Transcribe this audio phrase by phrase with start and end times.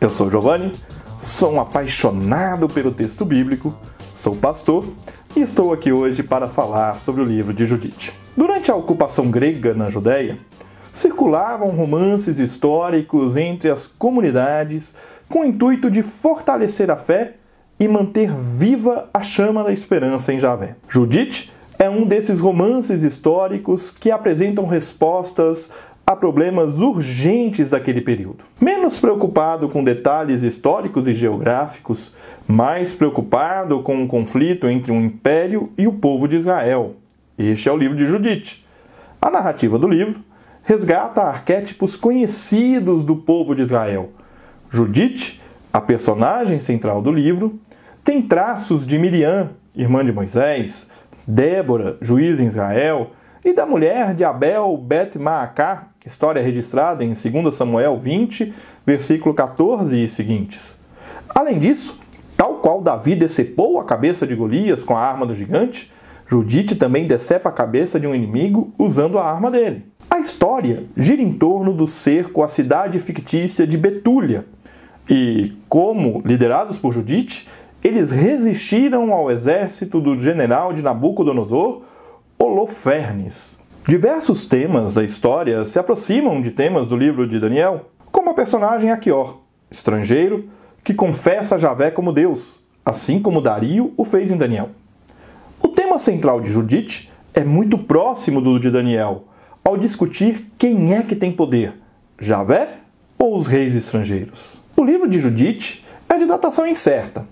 [0.00, 0.72] Eu sou Giovanni,
[1.20, 3.72] sou um apaixonado pelo texto bíblico,
[4.16, 4.84] sou pastor
[5.36, 8.12] e estou aqui hoje para falar sobre o livro de Judite.
[8.36, 10.36] Durante a ocupação grega na Judéia,
[10.92, 14.92] circulavam romances históricos entre as comunidades
[15.28, 17.34] com o intuito de fortalecer a fé
[17.78, 20.74] e manter viva a chama da esperança em Javé.
[20.88, 25.70] Judite é um desses romances históricos que apresentam respostas
[26.06, 28.44] a problemas urgentes daquele período.
[28.60, 32.12] Menos preocupado com detalhes históricos e geográficos,
[32.46, 36.94] mais preocupado com o conflito entre um império e o povo de Israel.
[37.36, 38.64] Este é o livro de Judite.
[39.20, 40.20] A narrativa do livro
[40.62, 44.10] resgata arquétipos conhecidos do povo de Israel.
[44.70, 45.42] Judite,
[45.72, 47.58] a personagem central do livro,
[48.04, 50.88] tem traços de Miriam, irmã de Moisés,
[51.26, 53.10] Débora, juiz em Israel,
[53.44, 58.54] e da mulher de Abel Bet Maacá, história registrada em 2 Samuel 20,
[58.86, 60.78] versículo 14 e seguintes.
[61.28, 61.98] Além disso,
[62.36, 65.92] tal qual Davi decepou a cabeça de Golias com a arma do gigante,
[66.26, 69.86] Judite também decepa a cabeça de um inimigo usando a arma dele.
[70.08, 74.46] A história gira em torno do cerco à cidade fictícia de Betúlia,
[75.08, 77.48] e como, liderados por Judite,
[77.82, 81.82] eles resistiram ao exército do general de Nabucodonosor,
[82.38, 83.58] Holofernes.
[83.88, 88.90] Diversos temas da história se aproximam de temas do livro de Daniel, como a personagem
[88.90, 90.50] Aquior, estrangeiro,
[90.82, 94.70] que confessa Javé como Deus, assim como Dario o fez em Daniel.
[95.62, 99.28] O tema central de Judite é muito próximo do de Daniel,
[99.62, 101.74] ao discutir quem é que tem poder,
[102.18, 102.78] Javé
[103.16, 104.60] ou os reis estrangeiros.
[104.76, 107.24] O livro de Judite é de datação incerta,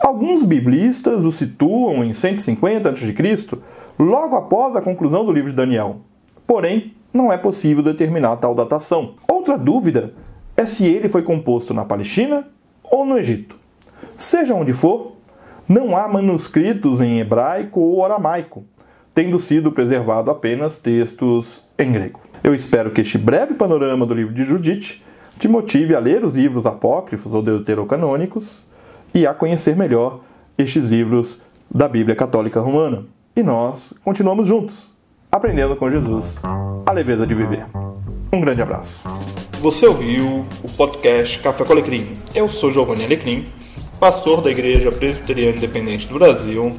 [0.00, 3.58] Alguns biblistas o situam em 150 a.C.,
[3.98, 6.00] logo após a conclusão do livro de Daniel.
[6.46, 9.14] Porém, não é possível determinar tal datação.
[9.28, 10.14] Outra dúvida
[10.56, 12.48] é se ele foi composto na Palestina
[12.82, 13.56] ou no Egito.
[14.16, 15.16] Seja onde for,
[15.68, 18.64] não há manuscritos em hebraico ou aramaico,
[19.14, 22.20] tendo sido preservado apenas textos em grego.
[22.42, 25.04] Eu espero que este breve panorama do livro de Judite
[25.38, 28.64] te motive a ler os livros apócrifos ou deuterocanônicos
[29.14, 30.20] e a conhecer melhor
[30.56, 31.40] estes livros
[31.70, 33.04] da Bíblia Católica Romana.
[33.34, 34.92] E nós continuamos juntos,
[35.30, 36.40] aprendendo com Jesus
[36.86, 37.66] a leveza de viver.
[38.32, 39.04] Um grande abraço.
[39.60, 42.16] Você ouviu o podcast Café com Alecrim.
[42.34, 43.46] Eu sou Giovanni Alecrim,
[43.98, 46.72] pastor da Igreja Presbiteriana Independente do Brasil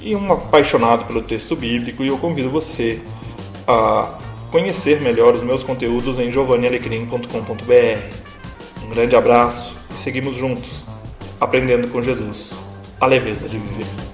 [0.00, 3.00] e um apaixonado pelo texto bíblico, e eu convido você
[3.66, 4.18] a
[4.50, 8.84] conhecer melhor os meus conteúdos em giovannialecrim.com.br.
[8.84, 10.89] Um grande abraço e seguimos juntos
[11.40, 12.52] aprendendo com Jesus
[13.00, 14.09] a leveza de viver.